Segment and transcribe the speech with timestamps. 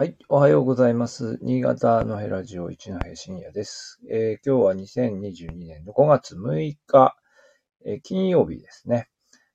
[0.00, 0.16] はい。
[0.28, 1.40] おはようございます。
[1.42, 3.98] 新潟のヘラジオ一の平深夜です。
[4.08, 7.16] えー今日は2022年の5月6日、
[7.84, 9.08] えー金曜日ですね。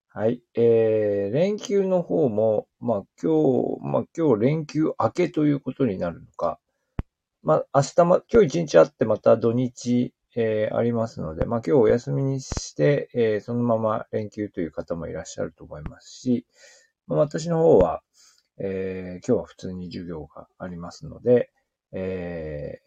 [0.10, 0.42] はい。
[0.56, 6.60] えー連休の方も、まあ今日、まあ今日連休明けということになるのか、
[7.42, 16.46] まあ明日ま、今日一日あってまた土日、えーありますので、まあ今日お休みにして、えーそのまま連休という方もいらっしゃると思いますし、
[17.08, 18.02] まあ、私の方は、
[18.60, 21.50] えー今日は普通に授業がありますので、
[21.94, 22.80] え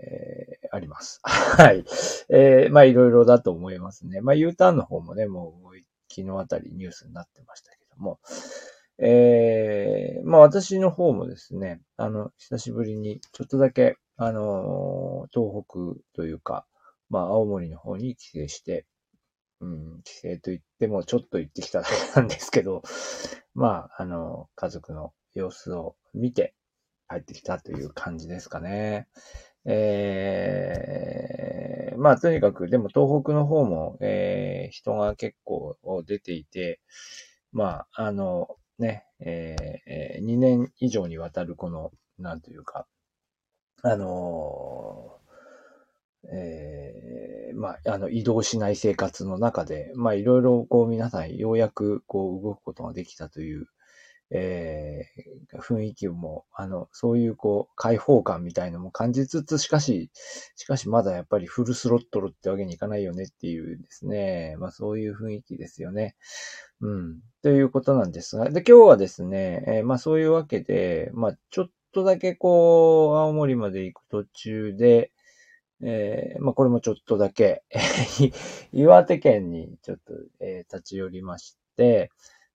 [0.64, 1.20] ーあります。
[1.24, 1.84] はい。
[2.28, 4.20] えーまあいろいろだと思いますね。
[4.20, 5.76] まあ U ターンの方もね、もう
[6.12, 8.18] 昨日あたりニュースになってましたけども、
[8.98, 16.66] えーまあ私の方もですね、あの、久しぶりにちょっとだけ、あの東北というか、
[17.10, 18.86] まあ青森の方に帰省して、
[19.60, 22.82] うん、帰省と言ってもちょっと行ってきただけなんですけど、
[23.54, 26.54] まあ、あの、家族の様子を見て
[27.08, 29.08] 帰ってきたという感じですかね。
[29.64, 36.80] えー、まあ、とにかく、でも東北の方も、えー、人が結構出ていて、
[37.52, 42.86] まあ、あの、ね、えーえー2年以上にわたるこの、なんというか、
[43.82, 45.18] あの
[46.32, 53.66] えーまあ、あの、移動しない生活の中で、まあ、いろいろ、こう、皆さん、ようやく、こう、動くことができたという、
[54.30, 60.10] えー雰囲気も、あの、そういう、こう、開放感みたいのも感じつつ、しかし、
[60.56, 66.16] しかし、まだやっぱりフルスロットルってわけにいかないよねっていうですね、まあ、そういう雰囲気ですよね。
[66.80, 67.20] うん。
[67.42, 75.12] ということなんですが、で、今日はですね、えーまあ、そういうわけで、まあ、ちょっとだけ、こう、青森まで行く途中で、
[75.82, 77.62] えーまあ、これもちょっとだけ、
[78.72, 82.10] 岩手県にちょっと、えー立ち寄りまして、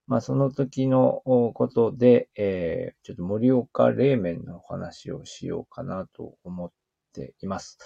[0.07, 1.21] まあ、その時の
[1.53, 6.71] ことで、えーちょっと盛岡冷麺の話をしようかなと思っ
[7.13, 7.80] ています。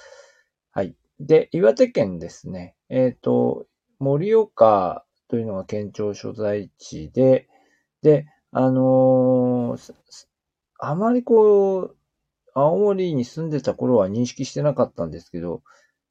[0.72, 0.96] はい。
[1.20, 3.66] で、岩手県ですね、えっ、と、
[4.00, 7.48] 盛岡というのが県庁所在地で、
[8.02, 9.94] で、あのー
[10.80, 11.98] あまりこう、
[12.54, 15.62] 青森に住んでた頃は認識してなかったんですけど、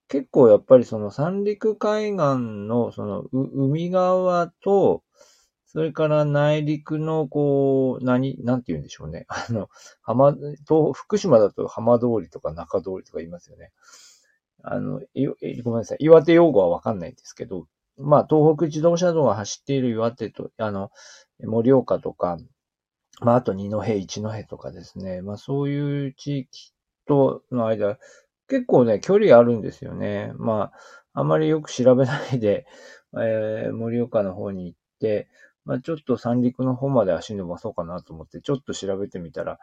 [0.09, 2.17] 結構やっぱりその三陸海岸
[2.69, 5.03] のその海側と、
[5.75, 9.27] それから内陸のこう、何、なんて言うんでしょうね。
[9.29, 9.69] あの、
[10.03, 13.73] 浜、東、福島だと浜通りとか中通りとか言いますよね。
[14.63, 15.27] あの、い
[15.63, 15.99] ごめんなさい。
[16.01, 17.67] 岩手用語はわかんないんですけど、
[17.99, 20.93] まあ、東北自動車道が走っている岩手と、あの、
[21.41, 22.39] 盛岡とか、
[23.21, 25.23] まあ、あと二戸、一戸とかですね。
[25.23, 26.73] まあ、そういう地域
[27.07, 27.99] との間、
[28.49, 30.33] 結構ね、距離あるんですよね。
[30.37, 30.73] ま
[31.15, 32.65] あ、あまりよく調べないで、
[33.15, 35.29] えー、盛岡の方に行って、
[35.65, 39.59] まあ、ちょっと三陸の方まで足伸ばそうかなと思って、ちょっと調べてみたら、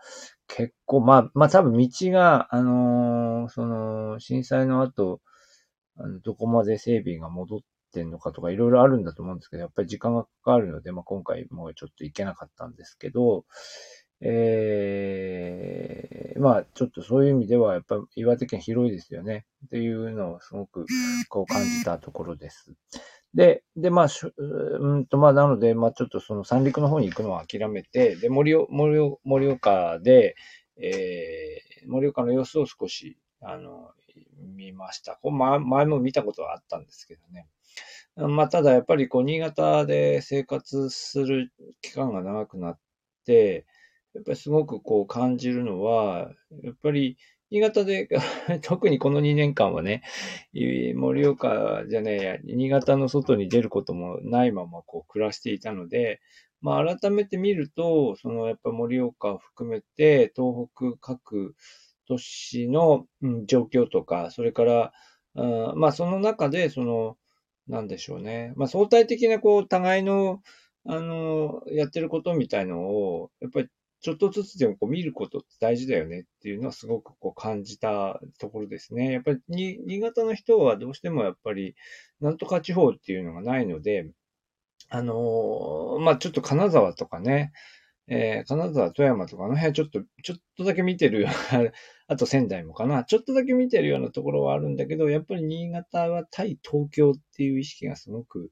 [0.47, 5.21] 結構、まあ、まあ、多分道が、あのーその、震災の後、
[5.97, 7.59] あのどこまで整備が戻っ
[7.93, 13.45] てんのかとかいろいろあるんだと思うんですけど、やっぱり時間がかかるので、まあ、今回もうちょっと行けなかったんですけど、
[14.21, 19.45] ええまあ、ちょっとそういう意味では、やっぱり岩手県広いですよね。
[19.65, 20.85] っていうのをすごく
[21.29, 22.73] こう感じたところです。
[23.33, 30.35] で、で、まあ、しゅうんと、まあ、なので、まあ、ちょっとその三陸の方に行くのは諦めて、で、盛岡、盛岡盛岡で、
[30.77, 33.91] えー、盛岡の様子を少し、あの、
[34.55, 35.17] 見ました。
[35.21, 37.47] こうま前も見たことはあったんですけどね。
[38.15, 42.79] まあ、ただやっぱりこう、新潟で生活する期間が長くなっ
[43.25, 43.65] て、
[44.13, 46.31] やっぱりすごくこう感じるのは、
[46.63, 47.17] やっぱり
[47.51, 48.07] 新潟で、
[48.63, 50.03] 特にこの2年間はね、
[50.53, 56.21] い盛岡じゃねえや、新潟の外に出ることもないままこう暮らしていたので、
[56.61, 61.55] まあ改めて見ると、そのやっぱ盛岡を含めて東北各
[62.07, 64.93] 都市の、うん状況とか、それから、
[65.35, 67.17] あーまあその中でその、
[67.67, 68.53] なんでしょうね。
[68.55, 70.41] まあ相対的なこう互いの、
[70.85, 73.67] あの、やってることみたいのを、やっぱり
[74.01, 79.11] ちょっとずつでもこう見ることって大事だよねっていうのはすごくこう感じたところですね。
[79.11, 79.39] やっぱり
[79.85, 81.75] 新潟の人はどうしてもやっぱり
[82.19, 84.09] なんとか地方っていうのがないので、
[84.89, 87.51] あのーまあ、ちょっと金沢とかね、
[88.07, 91.27] えー金沢、富山とかあの辺ちょっと、ちょっとだけ見てる、
[92.07, 98.51] あと仙台もかな、ちょっとだけ見てるようなところはあるんだけど、やっぱり新潟は対東京っていう意識がすごく、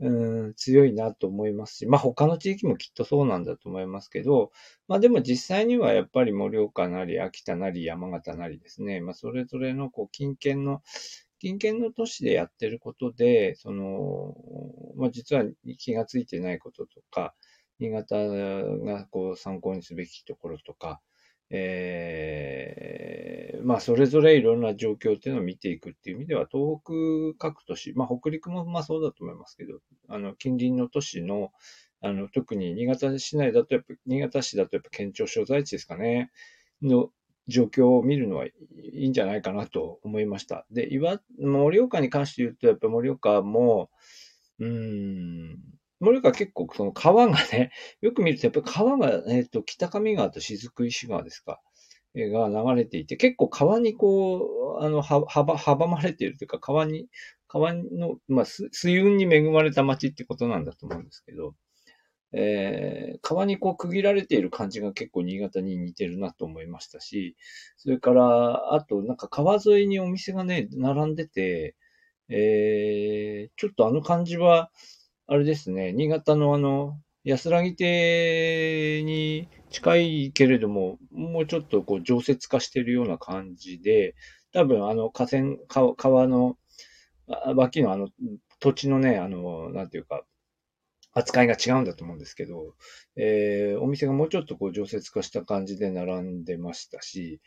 [0.00, 4.50] うん、強いなと思いますし、まあ他の地域もきっとそうなんだと思いますけど、
[4.88, 10.82] まあでも実際にはやっぱり盛岡なり秋田なり山形なりですね、まあそれぞれのこう近県の、
[11.38, 14.34] 近県の都市でやってることで、その、
[14.96, 15.44] まあ実は
[15.78, 17.34] 気がついてないこととか、
[17.78, 21.00] 新潟がこう参考にすべきところとか、
[21.50, 26.92] えー、まあ、それぞれいろんな状況っていうのを見ていくっていう意味では、東北
[27.38, 31.50] 各都市、まあ、北陸もまあそうだと思いますけど、あの、近隣の都市の、
[32.00, 36.30] あの、特に新潟市内だと、やっぱ、新潟市だとやっぱ県庁所在地ですかね、
[36.82, 37.10] の
[37.48, 38.52] 状況を見るのはい
[38.94, 40.66] いんじゃないかなと思いました。
[40.70, 43.90] で、岩、盛岡に関して言うと、やっぱ盛岡も、
[44.58, 45.58] うん、
[46.00, 47.70] 盛岡結構その川がね、
[48.00, 51.60] よく見るとやっぱり川が、えっ、ー、と、北上川と雫石川ですか、
[52.14, 57.08] えー、が流れていて、結構川にこう、あの、は、幅、阻まれているというか、川に、
[57.48, 61.54] 川の、まあ、水運に恵まれた町ってことなんだと思うんですけど、
[62.32, 67.36] えー、川にこう区切られている感じが結構新潟に似てるなと思いましたし、
[67.76, 71.76] それから、あとなんか川沿いにお店がね、並んでて、
[72.28, 74.70] えー、ちょっとあの感じは、
[75.32, 84.16] あれですね、新潟のあの、安らぎ亭に近いけれども、もうちょっとこう常設化してるような感じで、
[84.52, 86.56] 多分あの河川、川の
[87.54, 88.08] 脇のあの
[88.58, 90.24] 土地のね、あの、なんていうか、
[91.12, 92.74] 扱いが違うんだと思うんですけど、
[93.14, 97.40] えー、お店がもうちょっとこう常設化した感じで並んでましたし、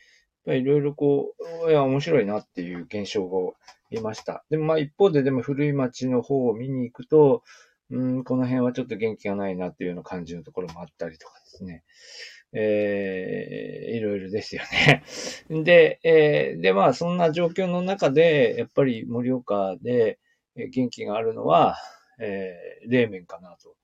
[0.46, 1.34] いろいろこ
[1.68, 3.56] う、いや、面白いなっていう現象を
[3.92, 4.46] 見ました。
[4.50, 7.44] でもまあ一方ででも古い街の方を見に行くと、
[7.94, 11.84] うん、この辺はちょっと元気がないなっていうような感じのところもあったりとかですね。
[12.54, 15.04] えー、いろいろですよね。
[15.63, 20.19] で、えー、で、まあ、そんな状況の中で、やっぱり盛岡で
[20.56, 21.78] 元気があるのは、
[22.19, 23.75] えー、冷麺かなと。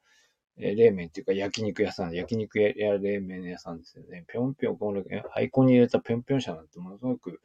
[0.58, 4.26] えー、冷麺っていうか焼肉屋さん、焼肉屋冷麺屋さんですよね。
[4.28, 7.42] ぴょんぴょん、この、ハイコンに入れたぴょんぴょん車なんてものすごく、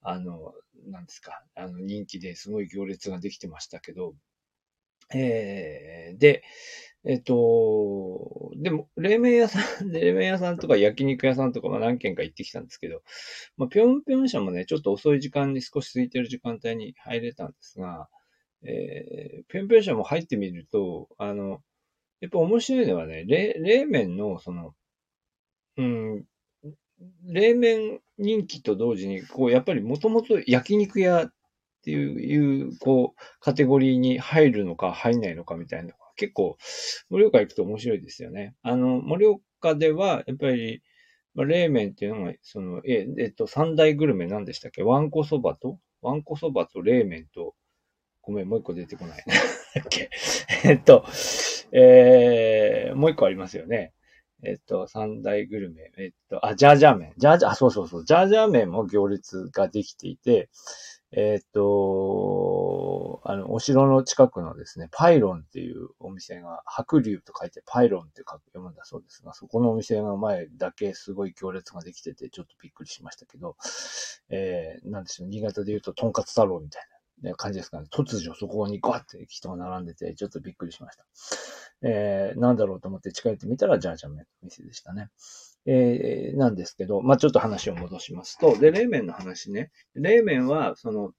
[0.00, 0.54] あの、
[0.86, 4.14] なんですか、あの、人気ですごい行列ができてましたけど、
[5.14, 6.42] えー、で、
[7.06, 13.02] えっと、でも、冷麺屋さん、 冷麺屋さんとか焼肉屋さんとかま何軒か行ってきたんですけど、
[13.58, 18.08] まあ、ぴょんぴょん車もね、ちょっと遅い時間に少し空いてる時間帯に入れたんですが、
[18.62, 21.62] えー、ぴょんぴょん車も入ってみると、あの、
[22.20, 24.74] やっぱ面白いのはね、冷冷麺の、その、
[25.76, 26.24] うん、
[27.24, 31.30] 冷麺人気と同時に、こう、やっぱりもともと焼肉屋
[31.84, 36.56] っていう、いうこう、カテゴリーに入るのか入んないのかみたいな結構、
[37.10, 38.54] 盛岡行くと面白いですよね。
[38.62, 40.82] あの、盛岡では、やっぱり、
[41.34, 44.82] まあ、冷麺っていうのが、その、え、えっと、三大グルメ何でしたっけ？
[44.82, 47.54] わんこそばと、わんこそばと冷麺と、
[48.22, 49.24] ごめん、もう一個出てこない。
[50.64, 51.04] えっと、
[51.72, 53.92] えー、もう一個ありますよね。
[54.44, 55.90] えっと、三大グルメ。
[55.96, 57.14] えっと、あ、ジャージャー麺。
[57.16, 58.04] ジャージャー、あ、そうそうそう。
[58.04, 60.50] ジャージャー麺も行列ができていて、
[61.16, 73.56] えっと、あの、お城の近くのですね、パイロンっていうお店が、白龍と書いてパイロンって書く読むんだそうですが、そこのお店の前だけすごい行列ができてて、ちょっとびっくりしましたけど、
[74.28, 76.82] えー、なんでしょう、新潟で言うと、とんかつ太郎みたい
[77.22, 77.86] な感じですかね。
[77.92, 81.04] 突如そこにガーって人が並んでて、ちょっとびっくりしました。
[81.88, 85.10] えー、なんだろうと思って近寄ってみたら、ジャージャー麺の店でしたね。
[85.66, 89.70] えー、なんですけど、まあ、ちょっと話を戻しますと、で、冷麺の話ね。
[89.94, 91.12] 冷麺は、その、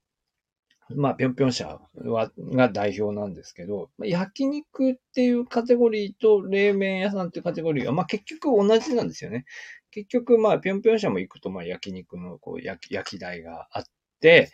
[0.90, 9.46] まあ、ぴょんぴょん社は、が代表なんですけど、焼肉っていうカテゴリーと冷麺屋さんっていうカテゴリーは、まあ、結局同じなんですよね。
[9.90, 13.84] 結局、まあ、ぴょんぴょん社も行くと、まあ、焼肉のこう焼き焼き台があっ
[14.20, 14.52] て、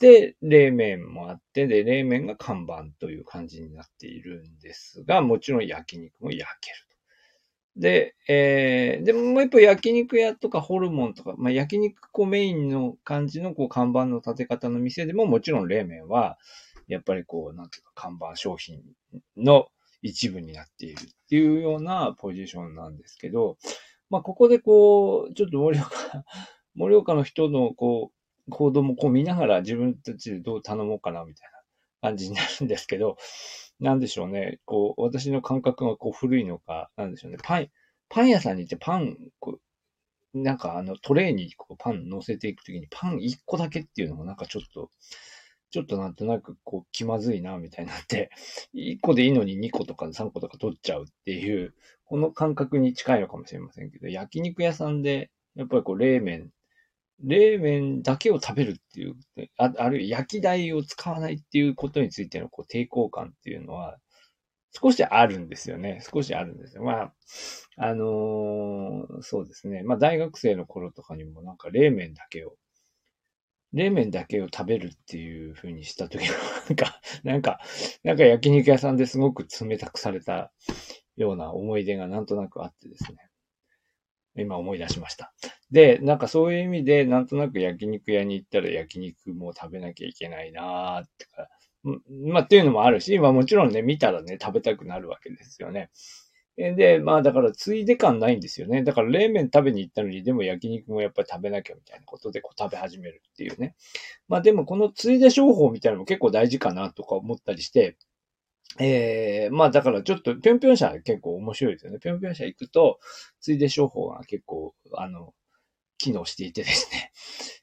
[0.00, 6.85] で、冷麺もあって、で、冷麺が看板という感じになっているんですが、もちろん焼肉も焼ける。
[7.76, 16.38] で、えー、でももう一方焼肉屋とかホルモンとか、まあ、焼肉こうメインの感じのこう看板の立て方の店でももちろん冷麺は、
[16.88, 18.80] やっぱりこう、なんていうか看板商品
[19.36, 19.66] の
[20.02, 23.58] 一部になっているっていうようなポジションなんですけど、
[24.08, 25.90] まあ、ここでこう、ちょっと盛岡、
[26.76, 28.12] 盛岡の人のこ
[28.48, 33.16] う、行動もこう見ながら自分たちでどう頼もうかなみたいな感じになるんですけど、
[33.80, 34.58] なんでしょうね。
[34.64, 37.38] こう、私の感覚がこう古いのか、なんでしょうね。
[37.42, 37.68] パン、
[38.08, 39.60] パン屋さんに行ってパン、こう
[40.42, 44.90] なんかあのトレーにこうパン乗せていくときにパン1個だけっていうのもなんかちょっと、
[45.70, 48.30] ちょっとなんとなくこう気まずいなみたいになって、
[48.74, 56.50] 1個でいいのに2個とか3個とか取っちゃうっていう、この感覚に近いのかもしれませんけど、焼肉屋さんで、やっぱりこう冷麺
[57.22, 59.14] 冷麺だけを食べるっていう、
[59.56, 63.98] ああるいは焼き台を使わないっていうことについてのこう抵抗感っていうのは、
[64.78, 66.02] 少しあるんですよね。
[66.12, 66.82] 少しあるんですよ。
[66.82, 67.12] まあ、
[67.78, 69.82] あのー、そうですね。
[69.82, 72.56] まあ、大学生の頃とかにもなんか冷麺だけを、
[73.72, 76.34] 冷麺だけを食べるっていう風にした時は、
[76.68, 77.60] なんか、なんか、
[78.04, 80.52] なんか焼肉屋さんですごく冷たくされた
[81.16, 83.18] ような思い出がなんとなくあってですね。
[84.36, 85.32] 今思い出しました。
[85.70, 91.48] で、なんかそういう意味で、なんとなく焼肉屋に行ったら焼肉も食べなきゃいけないなーってか、
[92.24, 95.90] まあっていうのもあるし、まあもちろんね、見たらね、食べたくなるわけですよね。
[96.56, 98.82] で、まあだからついで感ないんですよね。
[98.82, 103.74] だから冷麺食べに行ったのに、でも焼肉もやっぱり食べなきゃみたいなことでこう食べ始めるっていうね。
[104.28, 107.96] まあでもこのついで商法みたいなのも結構大事かなとか思ったりして、
[108.78, 111.98] ええー、まあだからちょっとぴょんぴょん車結構面白いですよね。
[112.00, 113.00] ぴょんぴょん車行くと、
[113.40, 115.34] ついで商法が結構、あの、
[115.98, 117.12] 機能していてですね。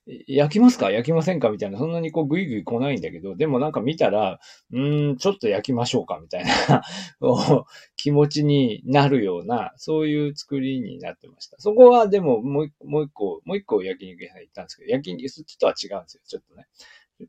[0.28, 0.92] 焼きますか？
[0.92, 1.50] 焼きませんか？
[1.50, 4.40] みたいな、そんなにこうグイグイ来ないんだけど、でもなんか見たら、
[4.72, 6.20] うーん、ちょっと焼きましょうか？
[6.22, 6.82] みたいな
[7.96, 11.58] 気持ちになるような、そういう作りになってました。
[11.60, 12.74] そこはでももう一
[13.14, 16.66] 個、もう一個焼肉屋さん行ったんですけど、焼肉、そっとは違うんですよ、ちょっとね。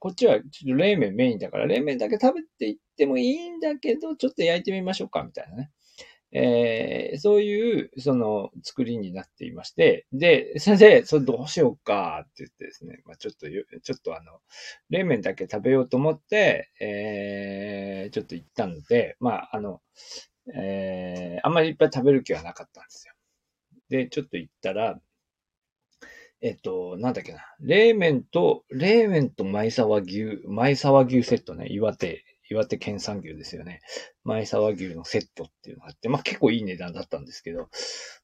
[0.00, 5.70] こっちはちょっと冷麺メインだから、冷麺だけ食べていってもいいんだけど、ちょっと焼いてみましょうか、みたいなね。
[6.36, 14.40] えー、そういう、その、作りになっていまして、で、先生、それどうしようかって言ってですね、まあちょっと、ちょっとあの、
[14.90, 19.80] 冷麺だけ食べようと思って、えー、ちょっと行ったので、まああの、
[20.56, 23.14] えー、あんまりいっぱい食べる気はなかったんですよ。
[23.88, 24.98] で、ちょっと行ったら、
[26.40, 27.40] えっと、なんだっけな。
[27.60, 33.80] 冷麺と、冷麺と前沢牛、前沢牛セットね、岩手岩手県産牛ですよね。
[34.24, 37.68] 前沢牛のセットっていうのがあって、まあ結構いい値段だったんですけど、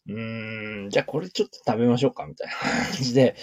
[0.07, 2.55] うーん、じゃあこれちょっと食べましょうかみたいな
[2.93, 3.37] 感じで、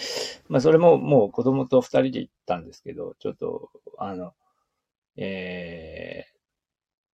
[0.48, 4.32] まあそれももう子供と二人で行ったんですけど、ちょっと、あの、
[5.16, 6.24] え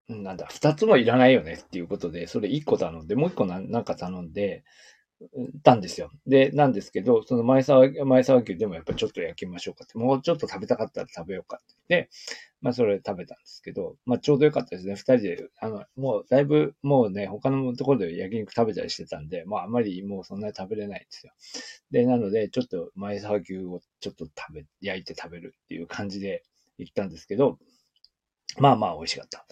[0.09, 4.63] ー、なんだ、二つもいらないよねっていうことで、それ一個頼んで、もう一個なんか頼んで、
[5.63, 6.11] たんですよ。
[6.27, 12.09] で、なんですけど、その前沢、前沢牛でもやっぱちょっと焼きましょうかって、もうちょっと食べたかったら食べようかって言って、
[12.65, 14.95] まあそれ食べたんですけど、まあちょうどよかったですね。
[14.95, 21.33] 二人で、あの、もうだいぶ、もうね、他のところで焼肉食べたりしてたんで、まああんまりもうそんなに食べれないんですよ。
[21.91, 26.41] で、なので、ちょっと前沢牛をちょっと食べ、焼いて食べるっていう感じで
[26.79, 27.59] 行ったんですけど、
[28.57, 29.45] まあまあ美味しかった。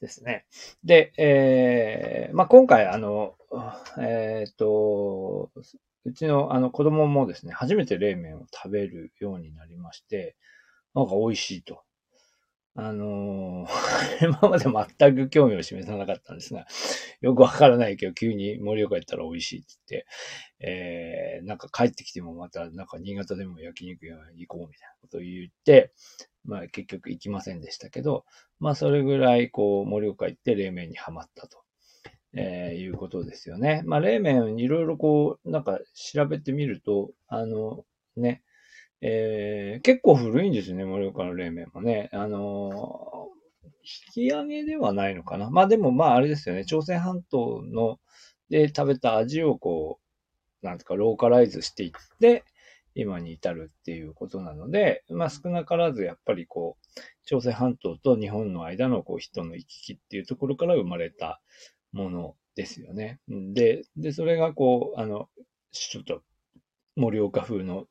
[0.00, 0.44] ですね。
[0.82, 3.36] で、えー、まあ、今回、あの、
[3.98, 5.50] えっ、ー、と、
[6.04, 10.36] うちのあの子供もですね、初めて冷麺を食べるようになりまして、
[10.94, 11.82] なんか美味しいと。
[12.80, 13.68] あのー、
[14.24, 14.66] 今まで
[15.00, 16.68] 全く興味を示さなかったんですが、
[17.20, 20.06] よくわからないけど、急に盛岡行ったら美味しいって言って、
[20.60, 25.92] えー、なんか帰ってきてもまた、なんか新潟でも焼肉屋行こうみたいなことを言って、
[26.44, 28.24] まあ結局行きませんでしたけど、
[28.60, 31.64] まあそれぐらいこう盛岡行って冷麺にはまったと。
[32.32, 33.82] えー、いうことですよね。
[33.86, 37.84] まあ冷麺いろいろこう、なんか調べてみると、あの、
[38.16, 38.44] ね、
[39.00, 42.08] えー、結構古いんですね、盛岡の冷麺もね。
[42.12, 43.28] あの
[44.16, 45.50] 引き上げではないのかな。
[45.50, 47.98] まあでもまああれですよね、朝鮮半島の
[48.50, 50.00] で食べた味をこ
[50.62, 52.44] う、なんとかローカライズしていって、
[52.94, 61.40] 今に至るっていうことなので、まあ少なからずやっぱりこう、朝鮮半島と日本の間のこう人の行き来っていうところから生まれた
[61.92, 63.20] ものですよね。
[63.28, 65.28] で、で、それがこう、あの、
[65.70, 66.22] ちょっと
[66.96, 67.86] 盛岡風の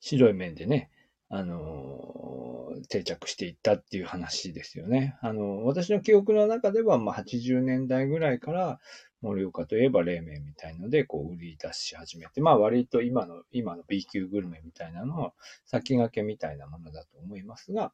[0.00, 0.90] 白い面でね、
[1.28, 5.16] あのー、定着していったっていう話ですよね。
[5.22, 8.80] あの、私の記憶の中では、まあ、80年代ぐらいから、
[9.22, 15.32] 盛岡といえば冷麺みたいので、こう、売り出し始めて、まあ、割と今の、今の B 級グルメみたいなのを、
[15.66, 17.92] 先駆けみたいなものだと思いますが、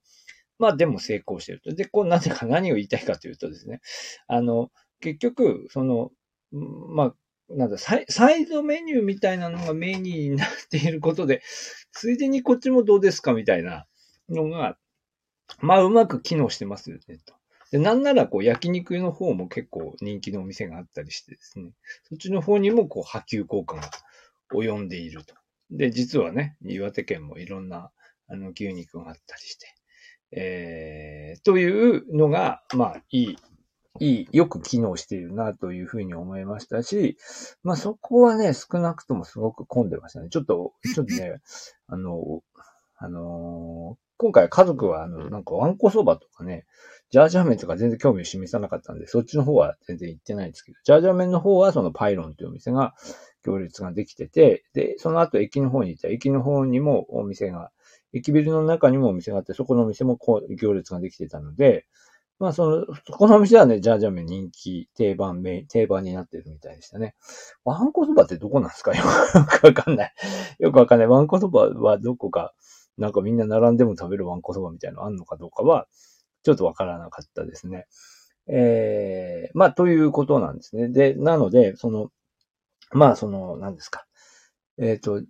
[0.58, 1.75] まあ、でも成功してると。
[1.75, 3.80] で、こう、なぜか何を言いたいかというとですね、
[4.28, 4.70] あの、
[5.00, 6.10] 結局、その、
[6.52, 7.14] まあ、
[7.48, 11.42] なんだサイ、サイドメニューみたいなのがメニューになっていることで、
[11.92, 13.86] ついでにこっちもどうですかみたいな
[14.28, 14.76] のが、
[15.60, 17.34] まあ、うまく機能してますよね、と。
[17.70, 21.70] で、なんなら、こう、焼肉の方も結構人気のお店があったりしてですね、
[22.08, 23.90] そっちの方にも、こう、波及効果が
[24.52, 25.34] 及んでいると。
[25.70, 27.90] で、実はね、岩手県もいろんな、
[28.28, 29.66] あの、牛肉があったりして、
[30.32, 33.36] えー、というのが、まあ、いい
[34.00, 37.16] いい、よく機能しているなというふうに思いましたし、
[37.62, 40.28] まあそこはね、少なくともすごく混んでましたね。
[40.28, 41.40] ちょっと、ちょっとね、
[41.86, 42.42] あの、
[42.98, 46.64] あの今回家族はあの、なんかワンコそばとかね、
[47.10, 52.94] ジャージャー麺とか全然興味を示さなかったんで、そっちの方は全然行ってないんですけど、ジャージャー麺の方はそのパイロンというお店が
[53.44, 57.70] 行列ができてて、で、その後駅の方に行った駅の方にもお店が、
[58.12, 61.86] 駅ビルの中にもお店があって、そこのお店もこう行列ができてたので、
[62.38, 67.14] まあ、その、この店はね、ジャージャー麺人気、定番、定番になってるみたいでしたね。
[67.64, 68.92] ワンコそばってどこなんですか？
[68.94, 69.02] よ
[69.48, 70.12] くわかんない。
[70.58, 71.08] よくわかんない。
[71.08, 72.54] ワンコそばはどこか、
[72.98, 75.86] なんかみんな並んでも食べるワンコそばみたいなのあんのかどうかは、
[76.42, 77.86] ちょっとわからなかったですね。
[78.48, 80.88] ええー、まあ、ということなんですね。
[80.88, 82.10] で、なので、その、
[82.92, 84.06] まあ、その、何ですか。
[84.78, 85.22] えっ、と、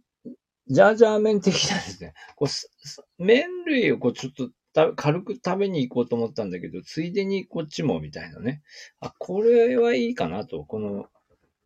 [0.68, 8.62] ジャージャー麺的なですね、こう麺類をこうちょっとた軽く食べに行こうと思ったんだけど、ついでにこっちもみたいなね。
[9.00, 11.06] あ、これはいいかなと、この、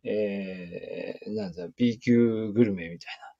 [0.05, 3.31] えー、なんだ、B 級グルメみたいな。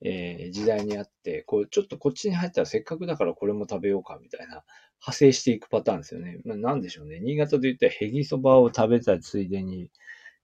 [0.00, 4.64] えー、時代にあって、こう、ちょっとこっちに入ったらせっかくだからこれも食べようか、みたいな、
[5.00, 6.38] 派生していくパターンですよね。
[6.44, 7.20] まあ、なんでしょうね。
[7.20, 9.90] 新潟で言ったらヘギそばを食べたついでに、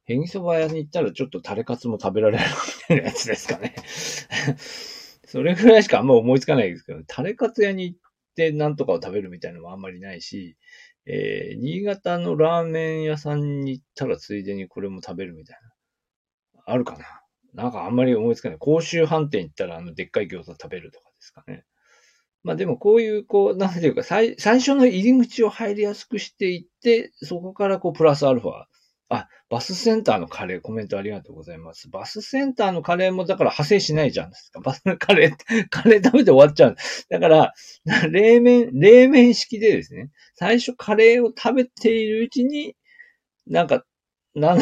[0.05, 2.49] ヘギそば屋に行ったらちょっとタレカツも食べられるみ
[2.89, 3.75] たいなやつですかね。
[5.27, 7.99] それぐらいしかあんま思いつかないですけど、タレカツ屋に行っ
[8.35, 10.57] てなんとかを食べるみたいなのもあんまりないし、
[11.07, 15.71] えー、新潟のラーメン屋さんに行ったらついでにこれも食べるみたいな。
[16.67, 17.05] あるかな
[17.53, 18.59] なんかあんまり思いつかない。
[18.59, 21.65] 甲州飯店行ったらあのでっかい餃子食べるとかですかね。
[22.45, 28.67] まあでもこういう、こう、なんていうか、最、最初の入り口を入りやすくしていって、そこからこう、プラスアルファ。
[29.17, 31.89] あ、バスセンターのカレー、コメントありがとうございます。
[31.89, 34.61] バスセンターのカレーもだから派生しないじゃんですか。
[34.61, 36.77] バスの、 カレー、カレー食べて終わっちゃう。
[37.11, 37.53] だから、
[38.11, 42.77] 冷麺、冷麺式でですね、最初カレーを食べているうちに、
[43.47, 43.85] なんか、
[44.35, 44.59] なん、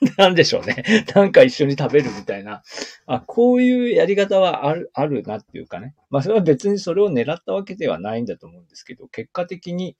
[0.16, 1.04] なんでしょうね。
[1.14, 2.62] なんか一緒に食べるみたいな。
[3.06, 5.94] あ、こういうやり方はある、あるなっていうかね。
[6.08, 9.96] まあそれは別にそれを狙ったわけではないんだと思うんですけど、結果的に、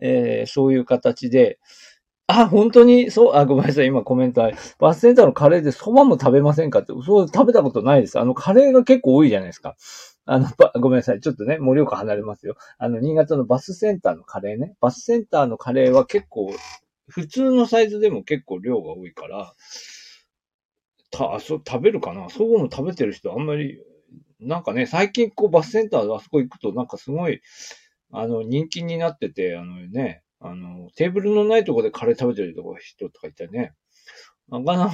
[0.00, 1.58] えー、そういう形で、
[2.28, 4.50] あ、本当に、そう、あ、ごめんなさい、今コメントあ。
[4.78, 8.18] バスセンターのカレーで蕎麦も食べませんかって、そう、食べたことないです。
[8.18, 9.76] あの、カレーが結構多いじゃないですか。
[10.24, 10.48] あの、
[10.80, 11.20] ごめんなさい。
[11.20, 12.56] ちょっとね、盛岡離れますよ。
[12.78, 14.74] あの、新潟のバスセンターのカレーね。
[14.80, 16.50] バスセンターのカレーは結構
[17.08, 19.52] 普通のサイズでも結構量が多いから、
[21.10, 22.30] た、そう、食べるかな？
[22.30, 23.78] そうも食べてる人あんまり、
[24.40, 27.42] なんかね、最近こうバスセンターであそこ行くとなんかすごい、
[28.12, 33.72] あの、人気になってて、あのね、あの、テーブルのないとこでカレー食べてるとこ人とかいたね。
[34.48, 34.92] なかなか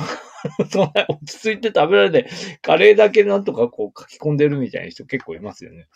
[0.70, 2.30] そんな落ち着いて食べられて、
[2.62, 5.88] カレーだけなんとかこう書き込んでるみたいな人結構いますよね。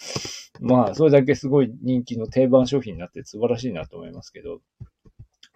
[0.60, 4.60] まあ、それだけすごい人気の定番商品になって素晴らしいなと思いますけど。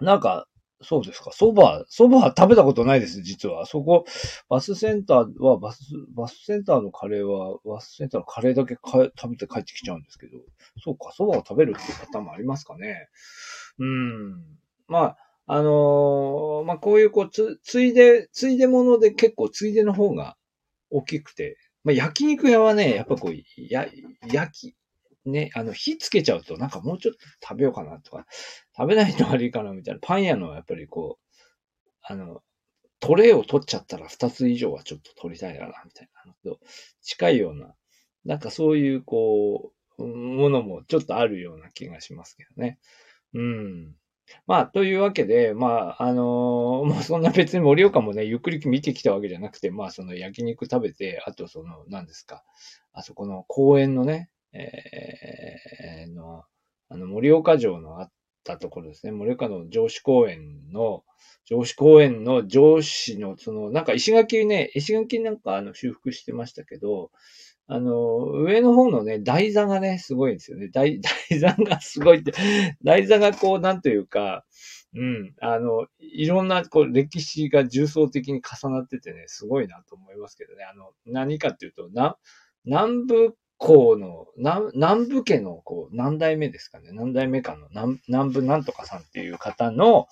[0.01, 0.47] なんか、
[0.81, 1.31] そうですか。
[1.31, 3.67] 蕎麦、蕎麦は食べたことないです、実は。
[3.67, 4.05] そこ、
[4.49, 5.83] バスセンターは、バス、
[6.15, 10.39] バスセンターのカレーは、バスセンターのカレーだけ食べて帰ってきちゃうんですけど、
[10.85, 13.09] そうか、蕎麦を食べるっていう方もありますかね。
[13.79, 14.45] うん。
[14.89, 20.37] まあ、あのー、まあ、こういうこう、つ、ついで、ついでもので結構ついでの方が
[20.91, 23.35] 大きくて、まあ、焼肉屋はね、やっぱこう、
[23.71, 23.89] や、
[24.33, 24.77] 焼き、
[25.25, 28.27] ね、あの、火つけちゃうと、なんかもうちょっと食べようかなとか、
[28.77, 30.01] 食べないと悪いかなみたいな。
[30.03, 31.37] パン屋のやっぱりこう、
[32.03, 32.43] あの、
[33.01, 36.61] トレイを取っちゃったら2つ以上はちょっと取りたいかな、みたいなのと
[37.03, 37.75] 近いような、
[38.25, 42.79] なんかそういうこう、ものもちょっとあるような気がしますけどね。
[43.35, 43.95] うん。
[44.47, 52.45] まあ、というわけで、まあ、あのー、 まあ、そんな別に盛岡もね、ゆっくり見てきたわけじゃなくて、まあ、その焼肉食べて、あとその、何ですか、
[52.93, 56.45] あそこの公園のね、えー、の、
[56.89, 58.13] あの、盛岡城のあっ
[58.45, 59.13] たところですね。
[59.13, 61.05] 盛岡の上司公園の、
[61.45, 67.11] 上司公園の上司の、その、なんか石垣ね、石垣なんかあの修復してましたけど、
[67.71, 70.69] あの、上の方のね、台座がね、すごいんですよね。
[70.69, 71.01] 台、
[71.31, 72.33] 台座がすごいって、
[72.83, 74.45] 台座がこう、なんというか、
[74.95, 80.65] うん、あの、いろんな、こう、歴史が重層的に重なっててね、すごいなと思いますけどね。
[80.65, 82.17] あの、何かっていうと、な、
[82.65, 86.93] 南部この、南南部家の、こう、何代目ですかね。
[86.93, 90.07] 何代目かの南南部なんとかさんっていう方の、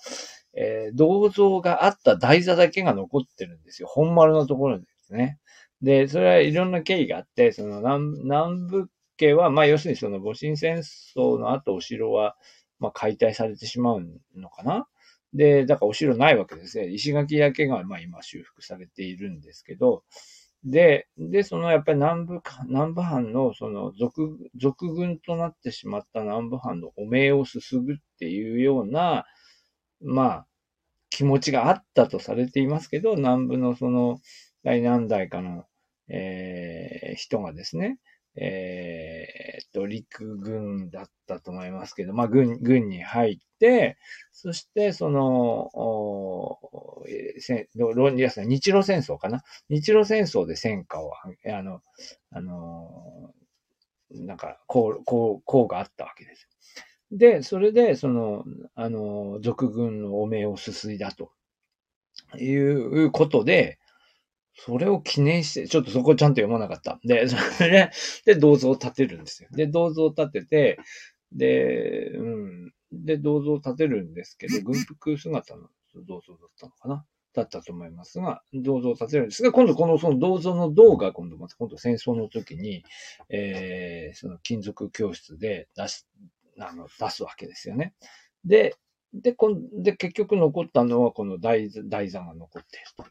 [0.53, 3.87] えー、銅像があった台座だけが残ってるんですよ。
[3.87, 5.39] 本丸のところですね。
[5.81, 12.35] で、それはいろんな経緯があって、その南南部家は、まあ要するにその戊辰戦争の後お城は、
[12.79, 14.03] まあ解体されてしまう
[14.35, 14.87] のかな。
[15.33, 16.87] で、だからお城ないわけですね。
[16.87, 20.03] 石垣だけが、まあ今修復されているんですけど、
[20.63, 29.25] で、で、そのやっぱり南部、南部藩のその属、属軍となってしまった南部藩の汚名をすすぐっていうような、
[30.01, 30.47] まあ、
[31.09, 34.19] 気持ちがあったとされていますけど、南部のその、
[34.67, 35.63] 第何代かの、
[36.09, 37.99] えー、人がですね、
[38.35, 43.97] えー、と、陸軍だったと思いますけど、まあ、軍、軍に入って、
[44.33, 47.05] そして、その、お
[47.39, 49.41] せ論理ですね、日露戦争かな？
[49.69, 51.81] 日露戦争で戦果を、あの、
[52.31, 53.31] あの、
[54.11, 56.49] なんか、こう、こう、こうがあったわけです。
[57.13, 58.43] で、それで、その、
[58.75, 61.31] あの、俗軍の汚名をすすいだと
[62.37, 63.79] いうことで、
[64.57, 66.99] それを記念して、ちょっとそこちゃんと読まなかった。
[67.03, 67.91] で、 それで、
[68.25, 69.49] で、銅像を建てるんですよ。
[69.51, 70.79] で、銅像を建てて、
[71.31, 72.73] で、うん。
[72.91, 75.69] で、銅像を建てるんですけど、軍服姿の
[76.07, 77.05] 銅像だったのかな？
[77.33, 82.83] だったと思いますが、銅像を建てるんですが、今度このその銅像の銅が今度また今度戦争の時に、
[83.29, 86.07] えー、その金属教室で出し、
[86.59, 87.93] あの、出すわけですよね。
[88.43, 88.75] で、
[89.13, 93.05] で、こんで、結局残ったのはこの台台座が残っていると。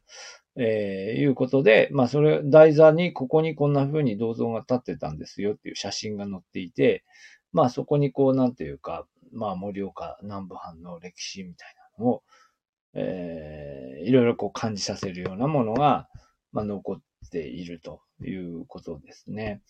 [0.58, 7.04] えー、いうことで、まあ、それ、台座にここにこんな風に銅像が立ってたんですよっていう写真が載っていて、
[7.52, 12.22] まあ、そこにこう、なんていうか、まあ、盛岡南部藩の歴史みたいなのを、
[12.94, 16.08] えー、いろいろこう感じさせるようなものが、
[16.52, 16.96] まあ、残っ
[17.30, 19.60] ているということですね。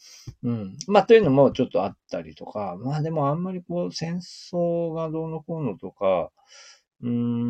[0.45, 0.77] うん。
[0.87, 6.31] まあ、というのもちょっとあったりとか、まあでもあんまりこう戦争がどうのこうのとか、
[7.03, 7.46] うーん、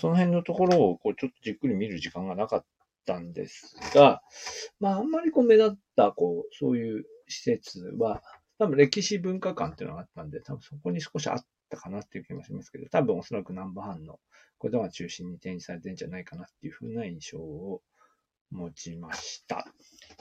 [0.00, 2.64] その辺のところをこうちょっとじっくり見る時間がなかっ
[3.06, 4.22] たんですが、
[4.80, 8.22] まああんまりこう目立ったこう、そういう施設は、
[8.58, 14.18] 多分歴史文化館っていうのがあったんで、多分そこに少しあったかなっていう気もしますけど、多分おそらく南部藩の
[14.58, 17.82] ことが中心に展示されてるんじゃないかなっていうふうな印象を
[18.50, 19.66] 持ちました。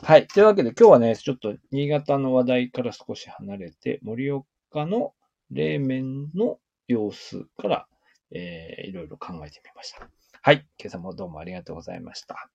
[0.02, 0.28] はい。
[0.28, 5.14] というわけで今日はね、ちょっと新潟の話題から少し離れて、盛岡の
[5.52, 7.88] 冷麺の様子から、
[8.32, 10.10] えー、いろいろ考えてみました。
[10.42, 10.68] はい。
[10.78, 12.50] 今朝もどうもありがとうございました。